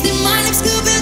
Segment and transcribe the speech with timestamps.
[0.00, 0.95] that my lips could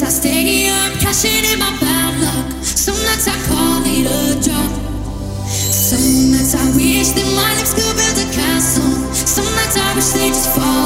[0.00, 2.64] Nights I stay up, cashing in my bad luck.
[2.64, 4.70] Some nights I call it a job.
[5.44, 9.12] Some nights I wish that my lips could build a castle.
[9.12, 10.79] Some nights I wish they just fall.